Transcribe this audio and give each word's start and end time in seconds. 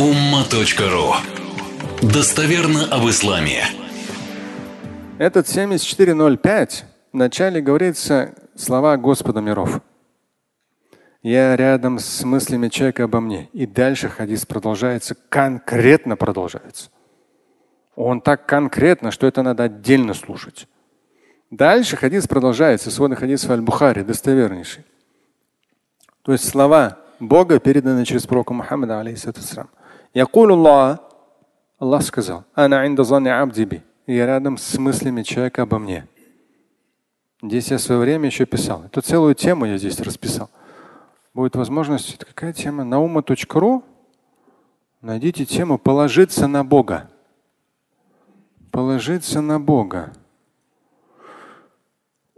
umma.ru 0.00 1.12
Достоверно 2.00 2.86
об 2.86 3.06
исламе. 3.10 3.64
Этот 5.18 5.46
7405 5.46 6.86
в 7.12 7.16
начале 7.16 7.60
говорится 7.60 8.34
слова 8.56 8.96
Господа 8.96 9.42
миров. 9.42 9.82
Я 11.22 11.54
рядом 11.54 11.98
с 11.98 12.24
мыслями 12.24 12.68
человека 12.68 13.04
обо 13.04 13.20
мне. 13.20 13.50
И 13.52 13.66
дальше 13.66 14.08
хадис 14.08 14.46
продолжается, 14.46 15.14
конкретно 15.28 16.16
продолжается. 16.16 16.88
Он 17.94 18.22
так 18.22 18.46
конкретно, 18.46 19.10
что 19.10 19.26
это 19.26 19.42
надо 19.42 19.64
отдельно 19.64 20.14
слушать. 20.14 20.66
Дальше 21.50 21.98
хадис 21.98 22.26
продолжается. 22.26 22.90
Сводный 22.90 23.18
хадис 23.18 23.46
Аль-Бухари, 23.50 24.02
достовернейший. 24.02 24.82
То 26.22 26.32
есть 26.32 26.48
слова 26.48 26.96
Бога 27.18 27.58
переданы 27.60 28.06
через 28.06 28.26
пророка 28.26 28.54
Мухаммада, 28.54 28.98
алейхиссалам. 28.98 29.68
Якулу 30.14 30.98
Аллах, 31.78 32.02
сказал, 32.02 32.44
Ана 32.54 32.86
инда 32.86 33.02
абди 33.40 33.82
Я 34.06 34.26
рядом 34.26 34.58
с 34.58 34.76
мыслями 34.76 35.22
человека 35.22 35.62
обо 35.62 35.78
мне. 35.78 36.06
Здесь 37.42 37.70
я 37.70 37.78
в 37.78 37.80
свое 37.80 38.00
время 38.00 38.26
еще 38.26 38.44
писал. 38.44 38.84
Эту 38.84 39.00
целую 39.00 39.34
тему 39.34 39.64
я 39.66 39.78
здесь 39.78 40.00
расписал. 40.00 40.50
Будет 41.32 41.56
возможность, 41.56 42.14
это 42.14 42.26
какая 42.26 42.52
тема? 42.52 42.84
Наума.ру. 42.84 43.84
Найдите 45.00 45.46
тему 45.46 45.78
«Положиться 45.78 46.46
на 46.46 46.64
Бога». 46.64 47.08
Положиться 48.70 49.40
на 49.40 49.58
Бога. 49.58 50.12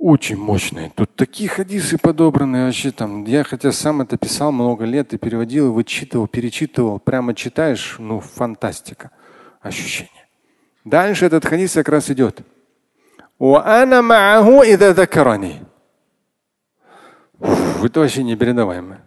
Очень 0.03 0.37
мощные. 0.37 0.91
Тут 0.97 1.15
такие 1.15 1.49
хадисы 1.49 1.97
подобраны 1.97 2.65
вообще 2.65 2.91
там. 2.91 3.25
Я 3.25 3.45
хотя 3.45 3.71
сам 3.71 4.01
это 4.01 4.17
писал 4.17 4.51
много 4.51 4.85
лет 4.85 5.15
и 5.15 5.17
переводил, 5.17 5.73
вычитывал, 5.73 6.27
перечитывал. 6.27 6.99
Прямо 6.99 7.37
читаешь, 7.37 7.95
ну 8.01 8.19
фантастика. 8.19 9.13
Ощущение. 9.61 10.27
Дальше 10.85 11.27
этот 11.27 11.47
хадис 11.47 11.75
как 11.75 11.89
раз 11.89 12.11
идет. 12.11 12.41
Это 13.39 14.03
вообще 18.01 18.25
непередаваемо. 18.25 19.03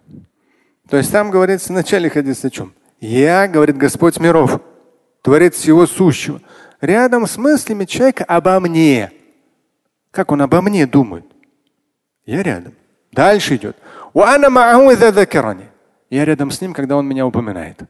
То 0.89 0.95
есть 0.95 1.11
там 1.11 1.29
говорится 1.29 1.73
в 1.73 1.75
начале 1.75 2.09
хадиса 2.09 2.47
о 2.47 2.49
чем? 2.49 2.73
Я, 3.01 3.49
говорит 3.49 3.75
Господь 3.75 4.17
миров, 4.21 4.61
творец 5.21 5.55
всего 5.55 5.87
сущего. 5.87 6.39
Рядом 6.79 7.27
с 7.27 7.35
мыслями 7.35 7.83
человека 7.83 8.23
обо 8.23 8.61
мне. 8.61 9.11
Как 10.15 10.31
он 10.31 10.41
обо 10.41 10.61
мне 10.61 10.87
думает? 10.87 11.25
Я 12.25 12.41
рядом. 12.41 12.73
Дальше 13.11 13.57
идет. 13.57 13.75
Я 16.09 16.25
рядом 16.25 16.51
с 16.51 16.61
ним, 16.61 16.73
когда 16.73 16.95
он 16.95 17.05
меня 17.05 17.27
упоминает. 17.27 17.83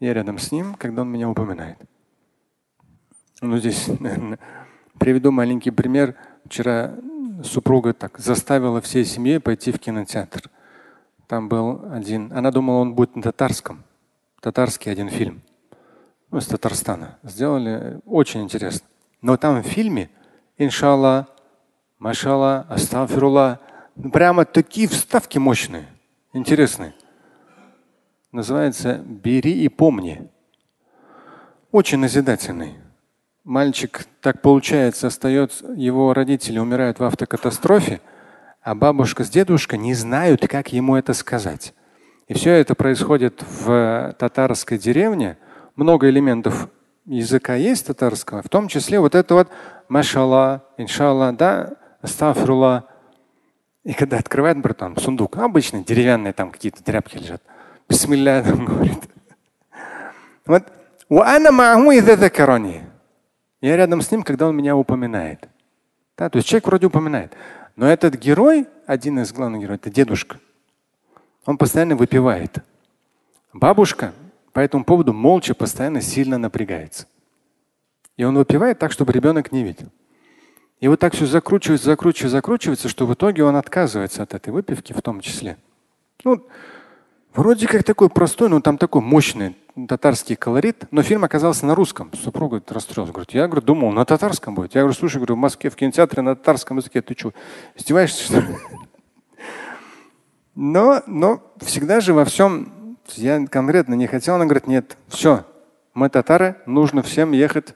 Я 0.00 0.12
рядом 0.12 0.40
с 0.40 0.50
ним, 0.50 0.74
когда 0.74 1.02
он 1.02 1.08
меня 1.08 1.28
упоминает. 1.28 1.78
Ну, 3.40 3.58
здесь, 3.58 3.86
наверное, 4.00 4.40
приведу 4.98 5.30
маленький 5.30 5.70
пример. 5.70 6.16
Вчера 6.46 6.96
супруга 7.44 7.94
так 7.94 8.18
заставила 8.18 8.80
всей 8.80 9.04
семьей 9.04 9.38
пойти 9.38 9.70
в 9.70 9.78
кинотеатр. 9.78 10.50
Там 11.28 11.48
был 11.48 11.80
один. 11.92 12.32
Она 12.32 12.50
думала, 12.50 12.78
он 12.80 12.94
будет 12.94 13.14
на 13.14 13.22
татарском. 13.22 13.84
Татарский 14.40 14.90
один 14.90 15.10
фильм 15.10 15.42
ну, 16.30 16.38
из 16.38 16.46
Татарстана. 16.46 17.18
Сделали 17.22 18.00
очень 18.06 18.42
интересно. 18.42 18.86
Но 19.20 19.36
там 19.36 19.62
в 19.62 19.66
фильме, 19.66 20.10
иншалла, 20.56 21.28
машалла, 21.98 22.66
астафирулла, 22.68 23.60
ну, 23.96 24.10
прямо 24.10 24.44
такие 24.44 24.88
вставки 24.88 25.38
мощные, 25.38 25.86
интересные. 26.32 26.94
Называется 28.32 29.02
«Бери 29.04 29.64
и 29.64 29.68
помни». 29.68 30.30
Очень 31.72 31.98
назидательный. 31.98 32.76
Мальчик, 33.42 34.06
так 34.20 34.40
получается, 34.40 35.08
остается, 35.08 35.66
его 35.72 36.14
родители 36.14 36.58
умирают 36.58 37.00
в 37.00 37.04
автокатастрофе, 37.04 38.00
а 38.62 38.74
бабушка 38.74 39.24
с 39.24 39.30
дедушкой 39.30 39.78
не 39.78 39.94
знают, 39.94 40.46
как 40.46 40.72
ему 40.72 40.96
это 40.96 41.12
сказать. 41.12 41.74
И 42.28 42.34
все 42.34 42.52
это 42.52 42.76
происходит 42.76 43.42
в 43.42 44.14
татарской 44.18 44.78
деревне– 44.78 45.36
много 45.80 46.10
элементов 46.10 46.68
языка 47.06 47.54
есть 47.54 47.86
татарского, 47.86 48.42
в 48.42 48.48
том 48.48 48.68
числе 48.68 49.00
вот 49.00 49.14
это 49.14 49.34
вот 49.34 49.48
машалла, 49.88 50.64
иншалла, 50.76 51.32
да, 51.32 51.72
астафрула. 52.02 52.86
И 53.82 53.94
когда 53.94 54.18
открывает, 54.18 54.58
братан, 54.58 54.96
сундук, 54.96 55.38
обычный, 55.38 55.82
деревянные 55.82 56.34
там 56.34 56.50
какие-то 56.50 56.84
тряпки 56.84 57.16
лежат. 57.16 57.42
Бисмилля 57.88 58.42
там 58.46 58.66
говорит. 58.66 59.00
Вот. 60.44 60.64
Я 63.62 63.76
рядом 63.76 64.02
с 64.02 64.10
ним, 64.10 64.22
когда 64.22 64.48
он 64.48 64.56
меня 64.56 64.76
упоминает. 64.76 65.48
Да, 66.16 66.28
то 66.28 66.36
есть 66.36 66.46
человек 66.46 66.66
вроде 66.66 66.86
упоминает. 66.86 67.32
Но 67.76 67.90
этот 67.90 68.16
герой, 68.16 68.68
один 68.86 69.18
из 69.20 69.32
главных 69.32 69.62
героев, 69.62 69.80
это 69.80 69.90
дедушка. 69.90 70.38
Он 71.46 71.56
постоянно 71.56 71.96
выпивает. 71.96 72.58
Бабушка 73.54 74.12
по 74.52 74.60
этому 74.60 74.84
поводу 74.84 75.12
молча 75.12 75.54
постоянно 75.54 76.00
сильно 76.00 76.38
напрягается. 76.38 77.06
И 78.16 78.24
он 78.24 78.36
выпивает 78.36 78.78
так, 78.78 78.92
чтобы 78.92 79.12
ребенок 79.12 79.52
не 79.52 79.64
видел. 79.64 79.88
И 80.80 80.88
вот 80.88 80.98
так 80.98 81.14
все 81.14 81.26
закручивается, 81.26 81.86
закручивается, 81.86 82.36
закручивается, 82.36 82.88
что 82.88 83.06
в 83.06 83.14
итоге 83.14 83.44
он 83.44 83.56
отказывается 83.56 84.22
от 84.22 84.34
этой 84.34 84.50
выпивки 84.50 84.92
в 84.92 85.02
том 85.02 85.20
числе. 85.20 85.58
Ну, 86.24 86.46
вроде 87.34 87.66
как 87.66 87.84
такой 87.84 88.08
простой, 88.08 88.48
но 88.48 88.60
там 88.60 88.78
такой 88.78 89.02
мощный 89.02 89.56
татарский 89.88 90.36
колорит, 90.36 90.86
но 90.90 91.02
фильм 91.02 91.24
оказался 91.24 91.66
на 91.66 91.74
русском. 91.74 92.10
Супруга 92.14 92.62
расстроилась. 92.66 93.12
Говорит, 93.12 93.32
я 93.32 93.46
говорю, 93.46 93.62
думал, 93.62 93.92
на 93.92 94.04
татарском 94.04 94.54
будет. 94.54 94.74
Я 94.74 94.82
говорю, 94.82 94.96
слушай, 94.96 95.16
говорю, 95.16 95.34
в 95.34 95.38
Москве 95.38 95.70
в 95.70 95.76
кинотеатре 95.76 96.22
на 96.22 96.34
татарском 96.34 96.78
языке. 96.78 97.02
Ты 97.02 97.14
что, 97.16 97.32
издеваешься, 97.76 98.24
что 98.24 98.40
ли? 98.40 98.48
Но, 100.56 101.02
но 101.06 101.40
всегда 101.60 102.00
же 102.00 102.12
во 102.12 102.24
всем 102.26 102.79
я 103.16 103.46
конкретно 103.46 103.94
не 103.94 104.06
хотел, 104.06 104.34
она 104.36 104.44
говорит, 104.44 104.66
нет, 104.66 104.96
все, 105.08 105.44
мы 105.94 106.08
татары, 106.08 106.56
нужно 106.66 107.02
всем 107.02 107.32
ехать 107.32 107.74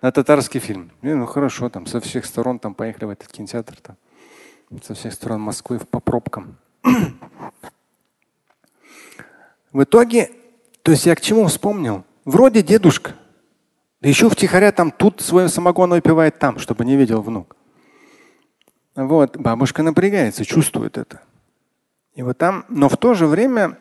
на 0.00 0.10
татарский 0.12 0.60
фильм. 0.60 0.90
И, 1.02 1.08
ну 1.08 1.26
хорошо, 1.26 1.68
там 1.68 1.86
со 1.86 2.00
всех 2.00 2.26
сторон 2.26 2.58
там 2.58 2.74
поехали 2.74 3.06
в 3.06 3.10
этот 3.10 3.28
кинотеатр, 3.28 3.76
там, 3.80 3.96
со 4.82 4.94
всех 4.94 5.12
сторон 5.12 5.40
Москвы 5.40 5.78
по 5.78 6.00
пробкам. 6.00 6.56
В 9.72 9.84
итоге, 9.84 10.30
то 10.82 10.90
есть 10.90 11.06
я 11.06 11.14
к 11.14 11.20
чему 11.20 11.46
вспомнил? 11.46 12.04
Вроде 12.24 12.62
дедушка, 12.62 13.14
да 14.00 14.08
еще 14.08 14.28
втихаря 14.28 14.72
там 14.72 14.90
тут 14.90 15.20
свой 15.20 15.48
самогон 15.48 15.90
выпивает 15.90 16.38
там, 16.38 16.58
чтобы 16.58 16.84
не 16.84 16.96
видел 16.96 17.22
внук. 17.22 17.56
Вот, 18.94 19.36
бабушка 19.36 19.82
напрягается, 19.82 20.44
чувствует 20.44 20.98
это. 20.98 21.22
И 22.14 22.22
вот 22.22 22.36
там, 22.36 22.66
но 22.68 22.88
в 22.88 22.96
то 22.96 23.14
же 23.14 23.26
время 23.26 23.78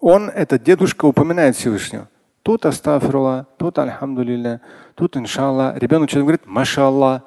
он, 0.00 0.30
этот 0.30 0.62
дедушка, 0.62 1.04
упоминает 1.04 1.56
Всевышнего. 1.56 2.08
Тут 2.42 2.64
астафрула, 2.64 3.46
тут 3.58 3.78
альхамдулилля, 3.78 4.62
тут 4.94 5.16
иншалла. 5.16 5.76
Ребенок 5.76 6.08
что-то 6.08 6.22
говорит, 6.22 6.46
машалла. 6.46 7.24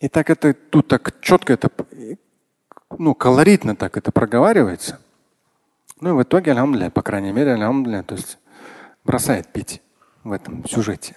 И 0.00 0.08
так 0.08 0.28
это 0.28 0.54
тут 0.54 0.88
так 0.88 1.20
четко 1.20 1.52
это, 1.52 1.70
ну, 2.98 3.14
колоритно 3.14 3.76
так 3.76 3.96
это 3.96 4.10
проговаривается. 4.10 5.00
Ну 6.00 6.10
и 6.10 6.12
в 6.12 6.22
итоге, 6.22 6.50
альхамдулилля, 6.50 6.90
по 6.90 7.02
крайней 7.02 7.32
мере, 7.32 7.54
альхамдулилля, 7.54 8.02
то 8.02 8.16
есть 8.16 8.38
бросает 9.04 9.52
пить 9.52 9.80
в 10.24 10.32
этом 10.32 10.66
сюжете. 10.66 11.16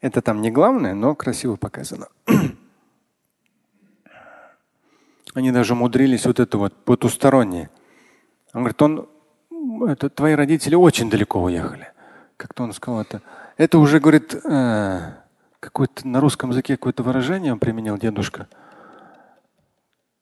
Это 0.00 0.20
там 0.20 0.42
не 0.42 0.50
главное, 0.50 0.94
но 0.94 1.14
красиво 1.14 1.54
показано. 1.54 2.08
Они 5.34 5.52
даже 5.52 5.74
умудрились 5.74 6.26
вот 6.26 6.40
это 6.40 6.58
вот 6.58 6.74
потустороннее. 6.84 7.70
Он 8.52 8.62
говорит, 8.62 8.82
он 8.82 9.08
это 9.86 10.10
твои 10.10 10.34
родители 10.34 10.74
очень 10.74 11.10
далеко 11.10 11.42
уехали. 11.42 11.88
Как-то 12.36 12.64
он 12.64 12.72
сказал 12.72 13.00
это. 13.00 13.22
Это 13.56 13.78
уже, 13.78 14.00
говорит, 14.00 14.34
э, 14.34 15.12
какое-то 15.60 16.06
на 16.08 16.20
русском 16.20 16.50
языке 16.50 16.76
какое-то 16.76 17.02
выражение 17.02 17.52
он 17.52 17.58
применил 17.58 17.96
дедушка. 17.98 18.48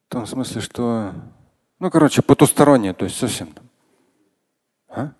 В 0.07 0.11
том 0.11 0.25
смысле, 0.27 0.61
что, 0.61 1.13
ну, 1.79 1.89
короче, 1.89 2.21
потустороннее, 2.21 2.93
то 2.93 3.05
есть 3.05 3.17
совсем. 3.17 3.49
А? 4.89 5.11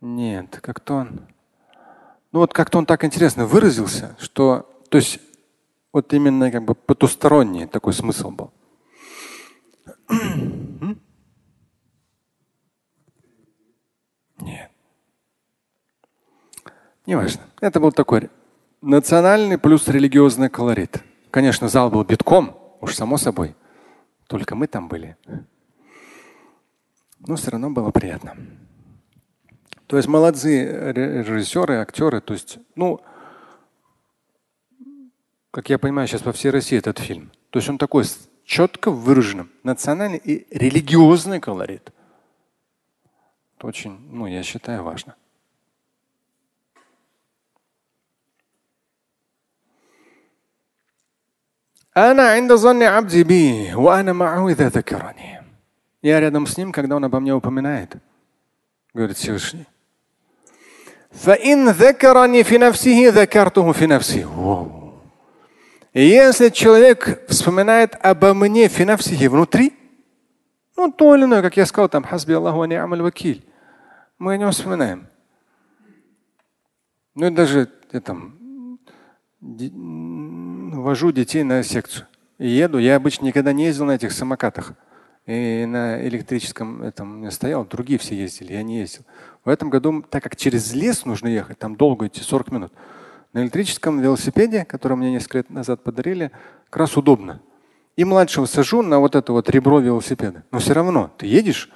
Нет, 0.00 0.60
как-то 0.62 0.94
он, 0.94 1.20
ну 2.32 2.38
вот 2.38 2.54
как-то 2.54 2.78
он 2.78 2.86
так 2.86 3.04
интересно 3.04 3.44
выразился, 3.44 4.16
что, 4.18 4.70
то 4.88 4.98
есть, 4.98 5.20
вот 5.92 6.12
именно 6.14 6.50
как 6.50 6.64
бы 6.64 6.74
потусторонний 6.74 7.66
такой 7.66 7.92
смысл 7.92 8.30
был. 8.30 8.52
Неважно. 17.10 17.42
Это 17.60 17.80
был 17.80 17.90
такой 17.90 18.30
национальный 18.82 19.58
плюс 19.58 19.88
религиозный 19.88 20.48
колорит. 20.48 21.02
Конечно, 21.32 21.68
зал 21.68 21.90
был 21.90 22.04
битком, 22.04 22.56
уж 22.80 22.94
само 22.94 23.16
собой. 23.16 23.56
Только 24.28 24.54
мы 24.54 24.68
там 24.68 24.86
были. 24.86 25.16
Но 27.18 27.34
все 27.34 27.50
равно 27.50 27.70
было 27.70 27.90
приятно. 27.90 28.36
То 29.88 29.96
есть 29.96 30.08
молодцы 30.08 30.92
режиссеры, 30.92 31.78
актеры. 31.78 32.20
То 32.20 32.34
есть, 32.34 32.58
ну, 32.76 33.00
как 35.50 35.68
я 35.68 35.80
понимаю, 35.80 36.06
сейчас 36.06 36.22
по 36.22 36.30
всей 36.30 36.50
России 36.50 36.78
этот 36.78 37.00
фильм. 37.00 37.32
То 37.50 37.58
есть 37.58 37.68
он 37.68 37.76
такой 37.76 38.04
четко 38.44 38.92
выраженным 38.92 39.50
национальный 39.64 40.18
и 40.18 40.46
религиозный 40.56 41.40
колорит. 41.40 41.92
Это 43.56 43.66
очень, 43.66 43.98
ну, 44.12 44.28
я 44.28 44.44
считаю, 44.44 44.84
важно. 44.84 45.16
أنا 51.97 52.29
عند 52.29 52.53
ظن 52.53 52.83
عبدي 52.83 53.23
بي 53.23 53.73
وأنا 53.75 54.13
معه 54.13 54.49
إذا 54.49 54.69
ذكرني. 54.69 55.39
Я 56.01 56.19
рядом 56.19 56.45
с 56.45 56.55
ним, 56.57 56.71
когда 56.71 56.97
он 56.97 57.05
обо 57.05 57.19
мне 57.19 57.33
упоминает, 57.33 57.97
говорит 58.93 59.17
Всевышний. 59.17 59.65
فإن 61.11 61.69
ذكرني 61.69 62.43
في 62.43 62.57
نفسه 62.57 63.09
ذكرته 63.09 63.71
في 63.71 63.87
نفسي. 63.87 64.25
И 65.93 66.01
если 66.01 66.49
человек 66.49 67.25
вспоминает 67.29 67.95
обо 68.01 68.33
мне 68.33 68.67
финавсихи 68.67 69.27
внутри, 69.27 69.73
ну 70.75 70.91
то 70.91 71.15
или 71.15 71.23
иное, 71.23 71.41
как 71.41 71.55
я 71.55 71.65
сказал, 71.65 71.87
там 71.87 72.03
хасби 72.03 72.33
Аллаху 72.33 72.63
амаль 72.63 73.01
вакиль, 73.01 73.45
мы 74.19 74.33
о 74.33 74.37
нем 74.37 74.51
вспоминаем. 74.51 75.07
Ну 77.15 77.27
и 77.27 77.29
даже 77.29 77.71
я 77.93 78.01
там 78.01 78.37
вожу 80.82 81.12
детей 81.12 81.42
на 81.42 81.62
секцию. 81.62 82.06
И 82.38 82.48
еду. 82.48 82.78
Я 82.78 82.96
обычно 82.96 83.26
никогда 83.26 83.52
не 83.52 83.66
ездил 83.66 83.84
на 83.84 83.92
этих 83.92 84.12
самокатах. 84.12 84.74
И 85.26 85.64
на 85.66 86.02
электрическом 86.08 86.82
этом 86.82 87.20
не 87.20 87.30
стоял, 87.30 87.64
другие 87.64 87.98
все 87.98 88.16
ездили, 88.16 88.54
я 88.54 88.62
не 88.62 88.80
ездил. 88.80 89.02
В 89.44 89.48
этом 89.48 89.70
году, 89.70 90.02
так 90.08 90.22
как 90.22 90.34
через 90.34 90.72
лес 90.72 91.04
нужно 91.04 91.28
ехать, 91.28 91.58
там 91.58 91.76
долго 91.76 92.06
идти, 92.06 92.20
40 92.22 92.50
минут, 92.50 92.72
на 93.32 93.42
электрическом 93.42 94.00
велосипеде, 94.00 94.64
который 94.64 94.96
мне 94.96 95.12
несколько 95.12 95.38
лет 95.38 95.50
назад 95.50 95.84
подарили, 95.84 96.32
как 96.68 96.78
раз 96.78 96.96
удобно. 96.96 97.40
И 97.96 98.04
младшего 98.04 98.46
сажу 98.46 98.82
на 98.82 98.98
вот 98.98 99.14
это 99.14 99.32
вот 99.32 99.48
ребро 99.50 99.78
велосипеда. 99.78 100.42
Но 100.50 100.58
все 100.58 100.72
равно 100.72 101.10
ты 101.16 101.26
едешь, 101.26 101.70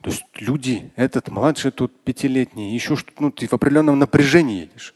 то 0.00 0.10
есть 0.10 0.24
люди, 0.38 0.92
этот 0.96 1.28
младший 1.28 1.72
тут 1.72 1.92
пятилетний, 2.04 2.72
еще 2.72 2.94
что-то, 2.94 3.22
ну, 3.22 3.30
ты 3.32 3.48
в 3.48 3.52
определенном 3.52 3.98
напряжении 3.98 4.60
едешь. 4.60 4.94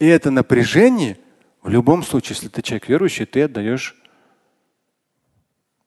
И 0.00 0.06
это 0.06 0.30
напряжение 0.30 1.18
в 1.62 1.68
любом 1.68 2.02
случае, 2.02 2.36
если 2.36 2.48
ты 2.48 2.62
человек 2.62 2.88
верующий, 2.88 3.26
ты 3.26 3.42
отдаешь 3.42 3.96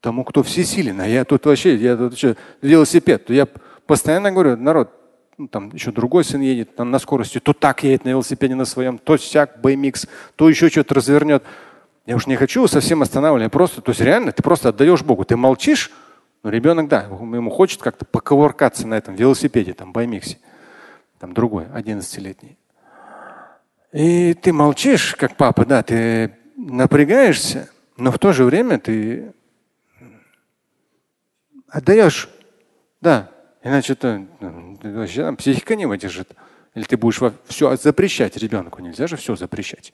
тому, 0.02 0.24
кто 0.24 0.44
всесилен. 0.44 1.00
А 1.02 1.08
я 1.08 1.26
тут 1.26 1.46
вообще, 1.46 1.76
я 1.76 1.96
тут 1.96 2.14
еще 2.14 2.36
велосипед. 2.62 3.30
Я 3.30 3.48
постоянно 3.88 4.32
говорю, 4.32 4.58
народ, 4.58 4.92
ну, 5.38 5.48
там 5.48 5.70
еще 5.74 5.92
другой 5.92 6.24
сын 6.24 6.42
едет 6.42 6.76
там, 6.76 6.92
на 6.92 7.00
скорости, 7.00 7.40
то 7.40 7.54
так 7.54 7.84
едет 7.84 8.06
на 8.06 8.10
велосипеде 8.10 8.54
на 8.54 8.66
своем, 8.66 8.98
то 8.98 9.18
сяк, 9.18 9.58
BMX, 9.64 10.08
то 10.36 10.50
еще 10.50 10.70
что-то 10.70 10.96
развернет. 10.96 11.44
Я 12.06 12.18
уж 12.18 12.28
не 12.28 12.36
хочу 12.36 12.68
совсем 12.68 13.02
останавливать, 13.02 13.52
просто, 13.52 13.82
то 13.82 13.92
есть 13.92 14.02
реально 14.02 14.32
ты 14.34 14.44
просто 14.44 14.70
отдаешь 14.70 15.02
Богу. 15.02 15.24
Ты 15.24 15.38
молчишь, 15.38 15.90
но 16.44 16.50
ребенок, 16.50 16.90
да, 16.90 17.04
ему 17.04 17.50
хочет 17.50 17.82
как-то 17.82 18.06
поковыркаться 18.06 18.86
на 18.88 18.96
этом 18.96 19.16
велосипеде, 19.16 19.74
там, 19.74 19.92
BMX, 19.92 20.38
там 21.18 21.34
другой, 21.34 21.66
11-летний. 21.66 22.58
И 23.93 24.35
ты 24.35 24.53
молчишь, 24.53 25.15
как 25.15 25.37
папа, 25.37 25.65
да, 25.65 25.83
ты 25.83 26.37
напрягаешься, 26.57 27.71
но 27.97 28.13
в 28.13 28.19
то 28.19 28.33
же 28.33 28.45
время 28.45 28.79
ты 28.79 29.33
отдаешь. 31.69 32.29
Да, 33.01 33.31
иначе 33.63 33.95
это 33.95 34.27
ну, 34.41 34.79
вообще 34.83 35.23
там, 35.23 35.37
психика 35.37 35.77
не 35.77 35.87
выдержит. 35.87 36.33
Или 36.75 36.85
ты 36.85 36.97
будешь 36.97 37.21
все 37.47 37.77
запрещать 37.77 38.37
ребенку. 38.37 38.83
Нельзя 38.83 39.07
же 39.07 39.17
все 39.17 39.37
запрещать. 39.37 39.93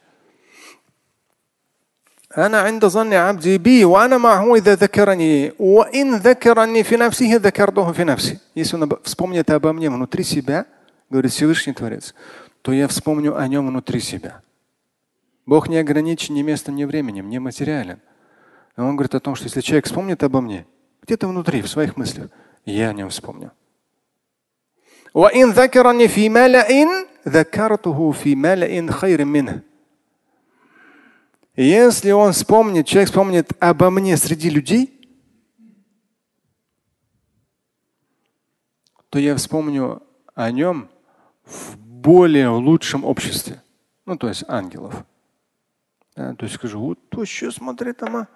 أنا 2.36 2.60
عند 2.60 2.84
ظن 2.86 3.12
عبدي 3.12 3.58
بي 3.58 3.84
وأنا 3.84 4.18
معه 4.18 4.54
إذا 4.56 4.74
ذكرني 4.74 5.52
وإن 5.58 6.16
ذكرني 6.16 6.82
في 6.82 6.96
نفسه 6.96 7.36
ذكرته 7.36 7.92
في 7.92 8.04
نفسي. 8.04 8.38
Если 8.56 8.76
он 8.76 8.98
вспомнит 9.04 9.48
обо 9.50 9.72
мне 9.72 9.88
внутри 9.88 10.24
себя, 10.24 10.66
говорит 11.10 11.30
Всевышний 11.30 11.72
Творец, 11.72 12.12
то 12.61 12.71
я 12.73 12.87
вспомню 12.87 13.37
о 13.37 13.47
нем 13.47 13.67
внутри 13.67 13.99
себя. 13.99 14.41
Бог 15.45 15.67
не 15.67 15.77
ограничен 15.77 16.35
ни 16.35 16.41
местом, 16.41 16.75
ни 16.75 16.83
временем, 16.83 17.29
не 17.29 17.39
материален. 17.39 17.99
И 18.77 18.81
он 18.81 18.95
говорит 18.95 19.15
о 19.15 19.19
том, 19.19 19.35
что 19.35 19.45
если 19.45 19.61
человек 19.61 19.85
вспомнит 19.85 20.23
обо 20.23 20.41
мне, 20.41 20.65
где-то 21.01 21.27
внутри, 21.27 21.61
в 21.61 21.67
своих 21.67 21.97
мыслях, 21.97 22.29
я 22.65 22.89
о 22.89 22.93
нем 22.93 23.09
вспомню. 23.09 23.51
Если 31.55 32.11
он 32.11 32.31
вспомнит, 32.31 32.85
человек 32.85 33.09
вспомнит 33.09 33.51
обо 33.59 33.89
мне 33.89 34.15
среди 34.17 34.49
людей, 34.49 34.95
то 39.09 39.17
я 39.17 39.35
вспомню 39.35 40.03
о 40.35 40.51
нем 40.51 40.89
в 41.43 41.75
более 42.01 42.49
лучшем 42.49 43.05
обществе. 43.05 43.61
Ну, 44.05 44.17
то 44.17 44.27
есть 44.27 44.43
ангелов. 44.47 45.03
Да, 46.15 46.33
то 46.33 46.45
есть 46.45 46.55
скажу, 46.55 46.79
вот 46.79 46.99
то 47.09 47.21
еще 47.21 47.51
смотри 47.51 47.93
там. 47.93 48.27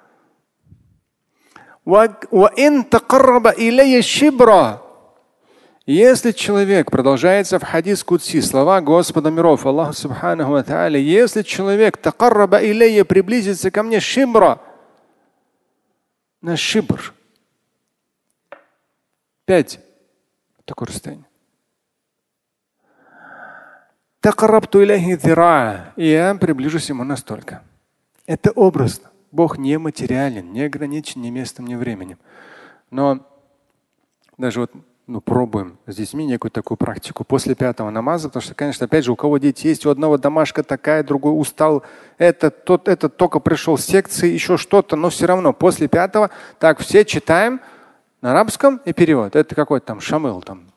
Если 5.85 6.31
человек, 6.31 6.91
продолжается 6.91 7.59
в 7.59 7.63
хадис 7.63 8.03
Кудси, 8.05 8.39
слова 8.39 8.79
Господа 8.79 9.29
миров, 9.29 9.65
Аллаха 9.65 9.91
Субханаху 9.91 10.53
Та'аля, 10.53 10.97
если 10.97 11.41
человек 11.41 11.97
такарраба 11.97 12.59
илейя 12.63 13.03
приблизится 13.03 13.69
ко 13.69 13.83
мне 13.83 13.99
шибра, 13.99 14.61
на 16.41 16.55
шибр, 16.55 17.13
пять, 19.45 19.79
такое 20.63 20.87
расстояние. 20.87 21.27
И 25.97 26.07
я 26.07 26.33
приближусь 26.35 26.87
ему 26.87 27.03
настолько. 27.03 27.61
Это 28.25 28.51
образно. 28.51 29.09
Бог 29.33 29.57
не 29.57 29.77
материален, 29.77 30.53
не 30.53 30.61
ограничен 30.61 31.21
ни 31.21 31.29
местом, 31.29 31.67
ни 31.67 31.75
временем. 31.75 32.17
Но 32.89 33.27
даже 34.37 34.61
вот 34.61 34.71
ну, 35.07 35.19
пробуем 35.19 35.77
с 35.87 35.97
детьми 35.97 36.25
некую 36.25 36.51
такую 36.51 36.77
практику 36.77 37.25
после 37.25 37.53
пятого 37.53 37.89
намаза, 37.89 38.29
потому 38.29 38.43
что, 38.43 38.55
конечно, 38.55 38.85
опять 38.85 39.03
же, 39.03 39.11
у 39.11 39.17
кого 39.17 39.39
дети 39.39 39.67
есть, 39.67 39.85
у 39.85 39.89
одного 39.89 40.17
домашка 40.17 40.63
такая, 40.63 41.03
другой 41.03 41.37
устал, 41.37 41.83
этот, 42.17 42.63
тот, 42.63 42.87
этот 42.87 43.17
только 43.17 43.39
пришел 43.39 43.77
с 43.77 43.83
секции, 43.85 44.29
еще 44.29 44.55
что-то, 44.55 44.95
но 44.95 45.09
все 45.09 45.25
равно 45.25 45.51
после 45.51 45.89
пятого 45.89 46.29
так 46.59 46.79
все 46.79 47.03
читаем 47.03 47.59
на 48.21 48.31
арабском 48.31 48.79
и 48.85 48.93
перевод. 48.93 49.35
Это 49.35 49.53
какой-то 49.53 49.87
там 49.87 49.99
шамыл 49.99 50.41
там. 50.41 50.71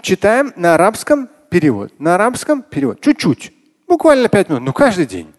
Читаем 0.00 0.52
на 0.56 0.74
арабском 0.74 1.28
перевод. 1.54 1.92
На 2.00 2.16
арабском 2.16 2.64
перевод. 2.64 3.00
Чуть-чуть. 3.00 3.52
Буквально 3.86 4.28
пять 4.28 4.48
минут. 4.48 4.64
Ну, 4.64 4.72
каждый 4.72 5.06
день. 5.06 5.32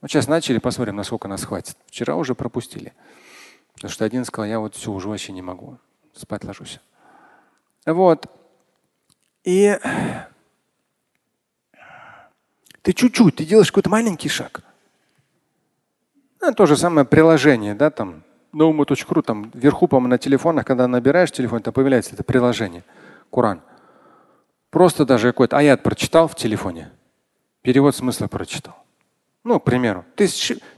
Вот 0.00 0.10
сейчас 0.10 0.26
начали, 0.26 0.56
посмотрим, 0.56 0.96
насколько 0.96 1.28
нас 1.28 1.44
хватит. 1.44 1.76
Вчера 1.88 2.16
уже 2.16 2.34
пропустили. 2.34 2.94
Потому 3.74 3.90
что 3.90 4.06
один 4.06 4.24
сказал, 4.24 4.48
я 4.48 4.60
вот 4.60 4.74
все, 4.76 4.90
уже 4.90 5.10
вообще 5.10 5.32
не 5.32 5.42
могу. 5.42 5.76
Спать 6.14 6.44
ложусь. 6.44 6.80
Вот. 7.84 8.28
И 9.44 9.78
ты 12.80 12.94
чуть-чуть, 12.94 13.36
ты 13.36 13.44
делаешь 13.44 13.70
какой-то 13.70 13.90
маленький 13.90 14.30
шаг. 14.30 14.62
Ну, 16.40 16.54
то 16.54 16.64
же 16.64 16.78
самое 16.78 17.04
приложение, 17.04 17.74
да, 17.74 17.90
там, 17.90 18.22
naumu.ru, 18.54 19.22
там 19.22 19.50
вверху, 19.52 19.86
по-моему, 19.86 20.08
на 20.08 20.18
телефонах, 20.18 20.64
когда 20.64 20.88
набираешь 20.88 21.30
телефон, 21.30 21.60
там 21.60 21.74
появляется 21.74 22.14
это 22.14 22.24
приложение, 22.24 22.84
Куран. 23.28 23.60
Просто 24.70 25.04
даже 25.04 25.28
какой-то 25.28 25.56
аят 25.56 25.82
прочитал 25.82 26.28
в 26.28 26.34
телефоне, 26.34 26.90
перевод 27.62 27.96
смысла 27.96 28.26
прочитал. 28.26 28.76
Ну, 29.44 29.58
к 29.58 29.64
примеру, 29.64 30.04
ты, 30.14 30.28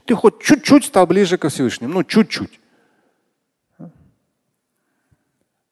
ты 0.05 0.15
хоть 0.15 0.41
чуть-чуть 0.41 0.85
стал 0.85 1.05
ближе 1.07 1.37
ко 1.37 1.49
Всевышнему, 1.49 1.93
ну 1.93 2.03
чуть-чуть. 2.03 2.59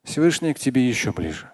Всевышний 0.04 0.54
к 0.54 0.60
тебе 0.60 0.88
еще 0.88 1.12
ближе. 1.12 1.50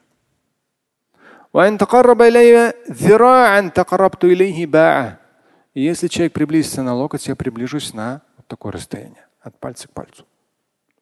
И 5.74 5.82
если 5.82 6.08
человек 6.08 6.34
приблизится 6.34 6.82
на 6.84 6.94
локоть, 6.94 7.28
я 7.28 7.36
приближусь 7.36 7.94
на 7.94 8.22
вот 8.38 8.48
такое 8.48 8.72
расстояние, 8.72 9.28
от 9.42 9.60
пальца 9.60 9.88
к 9.88 9.92
пальцу. 9.92 10.26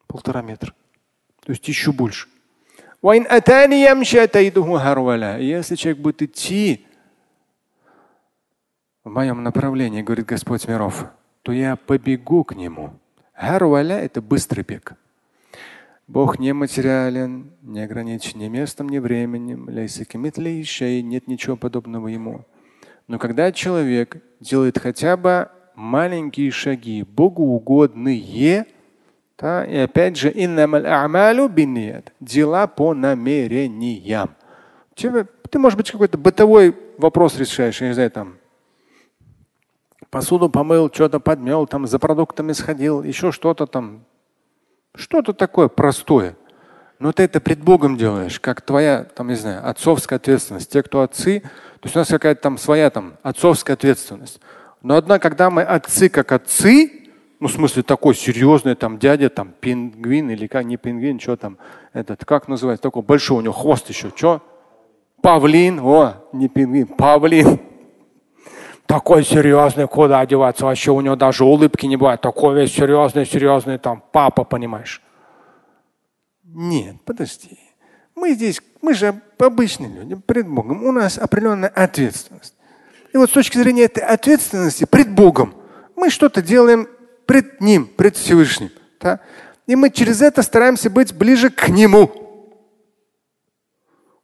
Полтора 0.07 0.41
метра. 0.41 0.73
То 1.45 1.51
есть 1.51 1.67
еще 1.67 1.91
больше. 1.91 2.27
Если 5.37 5.75
человек 5.75 5.99
будет 5.99 6.21
идти 6.21 6.87
в 9.03 9.09
моем 9.09 9.43
направлении, 9.43 10.01
говорит 10.01 10.25
Господь 10.25 10.65
миров, 10.69 11.07
то 11.41 11.51
я 11.51 11.75
побегу 11.75 12.45
к 12.45 12.55
нему. 12.55 12.93
Харваля– 13.33 13.99
это 13.99 14.21
быстрый 14.21 14.63
бег. 14.63 14.93
Бог 16.07 16.39
не 16.39 16.53
материален, 16.53 17.51
не 17.61 17.81
ограничен 17.81 18.39
ни 18.39 18.47
местом, 18.47 18.87
ни 18.87 18.99
временем. 18.99 19.67
Нет 19.67 21.27
ничего 21.27 21.57
подобного 21.57 22.07
Ему. 22.07 22.45
Но 23.09 23.19
когда 23.19 23.51
человек 23.51 24.23
делает 24.39 24.79
хотя 24.79 25.17
бы 25.17 25.49
маленькие 25.75 26.51
шаги, 26.51 27.03
богоугодные, 27.03 28.65
да, 29.43 29.65
и 29.65 29.75
опять 29.75 30.15
же, 30.15 30.31
дела 32.21 32.65
по 32.65 32.93
намерениям. 32.93 34.37
Тебе, 34.95 35.25
ты, 35.49 35.59
может 35.59 35.75
быть, 35.75 35.91
какой-то 35.91 36.17
бытовой 36.17 36.73
вопрос 36.97 37.37
решаешь, 37.37 37.81
я 37.81 37.89
не 37.89 37.93
знаю, 37.93 38.09
там, 38.09 38.37
посуду 40.09 40.49
помыл, 40.49 40.89
что-то 40.93 41.19
подмел, 41.19 41.67
там, 41.67 41.87
за 41.87 41.99
продуктами 41.99 42.53
сходил, 42.53 43.03
еще 43.03 43.33
что-то 43.33 43.65
там, 43.67 44.05
что-то 44.95 45.33
такое 45.33 45.67
простое. 45.67 46.37
Но 46.99 47.11
ты 47.11 47.23
это 47.23 47.41
пред 47.41 47.59
Богом 47.59 47.97
делаешь, 47.97 48.39
как 48.39 48.61
твоя, 48.61 49.03
там, 49.03 49.27
не 49.27 49.35
знаю, 49.35 49.67
отцовская 49.67 50.19
ответственность. 50.19 50.71
Те, 50.71 50.83
кто 50.83 51.01
отцы, 51.01 51.41
то 51.41 51.49
есть 51.83 51.97
у 51.97 51.99
нас 51.99 52.07
какая-то 52.07 52.41
там 52.41 52.57
своя 52.57 52.89
там 52.89 53.15
отцовская 53.23 53.73
ответственность. 53.73 54.39
Но 54.81 54.95
одна, 54.95 55.19
когда 55.19 55.49
мы 55.49 55.63
отцы 55.63 56.07
как 56.07 56.31
отцы, 56.31 57.02
ну, 57.43 57.49
в 57.49 57.51
смысле 57.51 57.83
такой 57.83 58.15
серьезный 58.15 58.73
там 58.73 58.97
дядя, 58.97 59.29
там 59.29 59.53
пингвин 59.59 60.31
или 60.31 60.47
как, 60.47 60.63
не 60.63 60.77
пингвин, 60.77 61.19
что 61.19 61.35
там, 61.35 61.57
этот, 61.91 62.23
как 62.23 62.47
называется, 62.47 62.83
такой 62.83 63.01
большой 63.01 63.39
у 63.39 63.41
него 63.41 63.51
хвост 63.51 63.89
еще, 63.89 64.13
что? 64.15 64.41
Павлин, 65.21 65.81
о, 65.81 66.23
не 66.31 66.47
пингвин, 66.47 66.87
павлин. 66.87 67.59
Такой 68.85 69.25
серьезный, 69.25 69.89
куда 69.89 70.21
одеваться, 70.21 70.63
вообще 70.63 70.91
у 70.91 71.01
него 71.01 71.17
даже 71.17 71.43
улыбки 71.43 71.85
не 71.85 71.97
бывает, 71.97 72.21
такой 72.21 72.55
весь 72.55 72.73
серьезный, 72.73 73.25
серьезный 73.25 73.77
там 73.77 74.01
папа, 74.13 74.45
понимаешь? 74.45 75.01
Нет, 76.45 76.95
подожди. 77.03 77.59
Мы 78.15 78.35
здесь, 78.35 78.61
мы 78.81 78.93
же 78.93 79.21
обычные 79.37 79.91
люди, 79.91 80.15
пред 80.15 80.47
Богом. 80.47 80.85
У 80.85 80.93
нас 80.93 81.17
определенная 81.17 81.67
ответственность. 81.67 82.55
И 83.11 83.17
вот 83.17 83.29
с 83.29 83.33
точки 83.33 83.57
зрения 83.57 83.83
этой 83.83 84.03
ответственности 84.03 84.85
пред 84.85 85.13
Богом 85.13 85.53
мы 85.97 86.09
что-то 86.09 86.41
делаем 86.41 86.87
пред 87.25 87.61
Ним, 87.61 87.87
пред 87.87 88.15
Всевышним. 88.15 88.71
Да? 88.99 89.19
И 89.65 89.75
мы 89.75 89.89
через 89.89 90.21
это 90.21 90.41
стараемся 90.41 90.89
быть 90.89 91.13
ближе 91.13 91.49
к 91.49 91.69
Нему. 91.69 92.11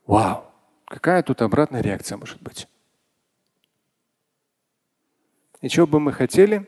Вау! 0.05 0.45
Какая 0.85 1.21
тут 1.21 1.41
обратная 1.41 1.81
реакция 1.81 2.17
может 2.17 2.41
быть? 2.41 2.67
И 5.61 5.69
чего 5.69 5.85
бы 5.85 5.99
мы 5.99 6.13
хотели? 6.13 6.67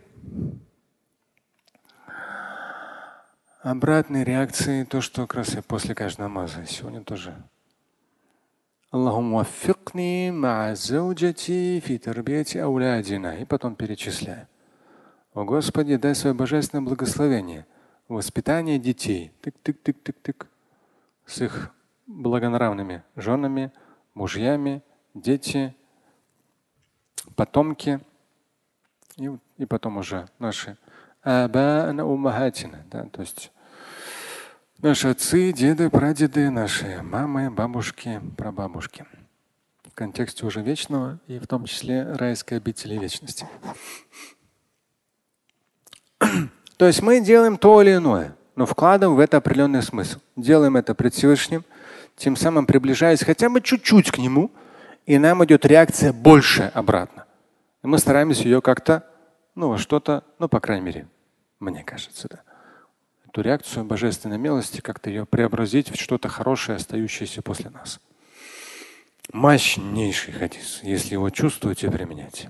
Обратной 3.63 4.23
реакции 4.23 4.83
то, 4.83 5.01
что 5.01 5.27
как 5.27 5.35
раз 5.35 5.53
я 5.55 5.61
после 5.61 5.95
каждого 5.95 6.27
намаза 6.27 6.65
сегодня 6.65 7.03
тоже. 7.03 7.35
Аллахум 8.91 9.33
ваффикни 9.33 10.31
ма 10.31 10.75
зауджати 10.75 11.79
фи 11.79 11.97
тарбияти. 11.97 12.57
И 13.41 13.45
потом 13.45 13.75
перечисляю. 13.75 14.47
О 15.33 15.45
Господи, 15.45 15.95
дай 15.95 16.13
свое 16.13 16.33
божественное 16.33 16.83
благословение 16.83 17.65
воспитание 18.09 18.77
детей. 18.77 19.31
Тык-тык-тык-тык-тык. 19.41 20.47
С 21.25 21.41
их 21.41 21.71
благонравными 22.05 23.03
женами, 23.15 23.71
мужьями, 24.13 24.83
дети, 25.13 25.73
потомки. 27.37 28.01
И, 29.15 29.31
и 29.57 29.65
потом 29.65 29.97
уже 29.97 30.27
наши 30.37 30.77
аба'на 31.23 32.03
умахатина, 32.03 32.85
да, 32.89 33.05
то 33.05 33.21
есть 33.21 33.51
наши 34.79 35.09
отцы, 35.09 35.53
деды, 35.53 35.89
прадеды, 35.89 36.49
наши 36.49 37.01
мамы, 37.03 37.51
бабушки, 37.51 38.21
прабабушки. 38.37 39.05
В 39.83 39.93
контексте 39.93 40.45
уже 40.45 40.61
вечного 40.61 41.19
и 41.27 41.39
в 41.39 41.47
том 41.47 41.65
числе 41.65 42.03
райской 42.13 42.57
обители 42.57 42.97
вечности. 42.97 43.45
То 46.77 46.87
есть 46.87 47.01
мы 47.01 47.19
делаем 47.19 47.57
то 47.57 47.81
или 47.81 47.95
иное, 47.95 48.35
но 48.55 48.65
вкладываем 48.65 49.17
в 49.17 49.19
это 49.19 49.37
определенный 49.37 49.83
смысл. 49.83 50.19
Делаем 50.35 50.77
это 50.77 50.95
пред 50.95 51.13
Всевышним, 51.13 51.63
тем 52.15 52.35
самым 52.35 52.65
приближаясь 52.65 53.23
хотя 53.23 53.49
бы 53.49 53.61
чуть-чуть 53.61 54.11
к 54.11 54.17
нему, 54.17 54.51
и 55.05 55.17
нам 55.17 55.43
идет 55.45 55.65
реакция 55.65 56.13
больше 56.13 56.71
обратно. 56.73 57.25
И 57.83 57.87
мы 57.87 57.97
стараемся 57.97 58.43
ее 58.43 58.61
как-то 58.61 59.03
ну, 59.55 59.77
что-то, 59.77 60.23
ну, 60.39 60.47
по 60.47 60.59
крайней 60.59 60.85
мере, 60.85 61.07
мне 61.59 61.83
кажется, 61.83 62.27
да. 62.29 62.41
Эту 63.27 63.41
реакцию 63.41 63.85
божественной 63.85 64.37
милости 64.37 64.81
как-то 64.81 65.09
ее 65.09 65.25
преобразить 65.25 65.89
в 65.89 65.99
что-то 65.99 66.29
хорошее, 66.29 66.77
остающееся 66.77 67.41
после 67.41 67.69
нас. 67.69 67.99
Мощнейший 69.31 70.33
хадис. 70.33 70.81
Если 70.83 71.13
его 71.13 71.29
чувствуете, 71.29 71.89
применяйте. 71.89 72.49